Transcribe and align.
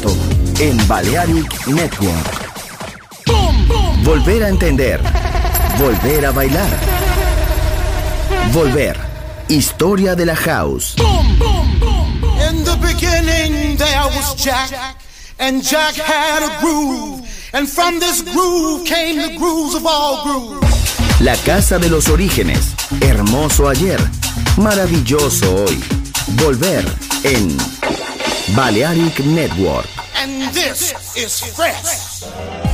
Shekinato. 0.00 0.60
en 0.60 0.86
Balearic 0.86 1.66
Network. 1.66 2.50
Volver 4.02 4.44
a 4.44 4.48
entender. 4.48 5.00
Volver 5.78 6.26
a 6.26 6.32
bailar. 6.32 6.70
Volver. 8.52 8.96
Historia 9.48 10.14
de 10.14 10.26
la 10.26 10.34
house. 10.34 10.94
In 12.48 12.64
the 12.64 12.76
beginning 12.80 13.76
there 13.76 14.06
was 14.16 14.34
Jack, 14.36 14.96
and 15.38 15.62
Jack 15.62 15.94
had 15.94 16.42
a 16.42 16.60
groove, 16.60 17.22
and 17.52 17.68
from 17.68 17.98
this 17.98 18.22
groove 18.22 18.84
came 18.84 19.16
the 19.16 19.36
grooves 19.36 19.74
of 19.74 19.84
all 19.86 20.22
grooves. 20.24 21.20
La 21.20 21.36
casa 21.36 21.78
de 21.78 21.88
los 21.88 22.08
orígenes. 22.08 22.74
Hermoso 23.00 23.68
ayer. 23.68 24.00
Maravilloso 24.56 25.64
hoy. 25.64 25.78
Volver 26.36 26.84
en 27.24 27.56
Balearic 28.54 29.24
Network. 29.24 29.86
And 30.16 30.52
this 30.52 30.92
is 31.16 31.40
fresh. 31.54 32.69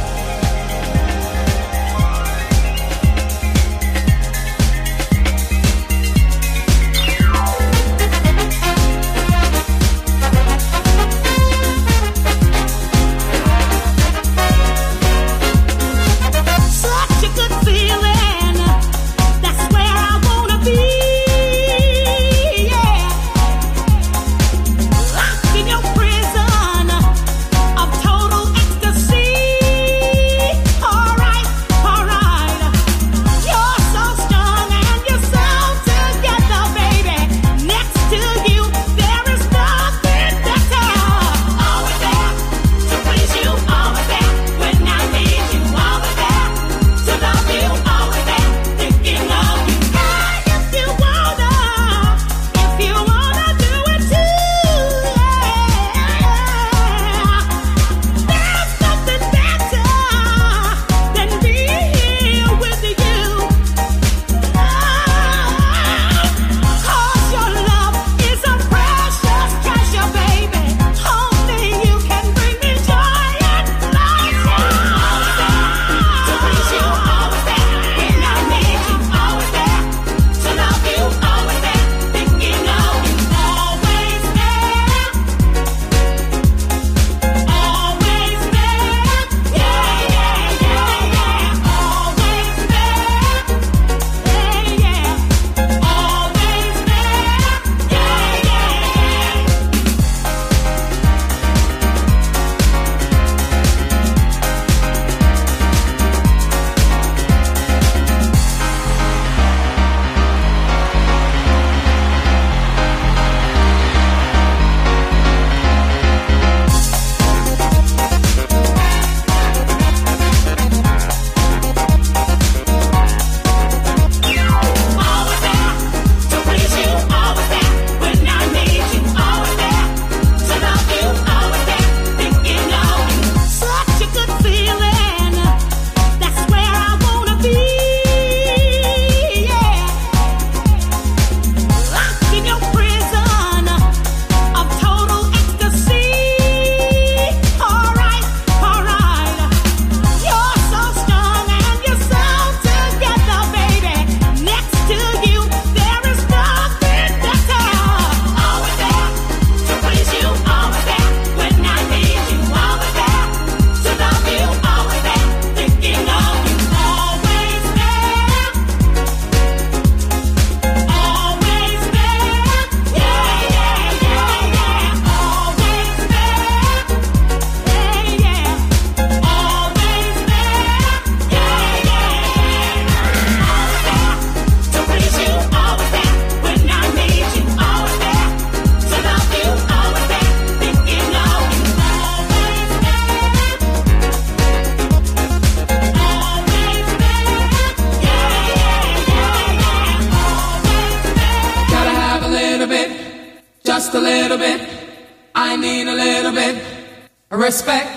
Respect, 207.47 207.89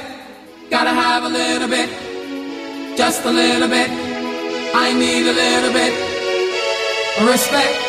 gotta 0.69 0.91
have 0.91 1.23
a 1.23 1.27
little 1.27 1.67
bit, 1.67 1.89
just 2.95 3.25
a 3.25 3.31
little 3.31 3.67
bit. 3.67 3.89
I 4.75 4.93
need 4.93 5.25
a 5.25 5.33
little 5.33 5.73
bit. 5.73 5.91
Respect. 7.27 7.88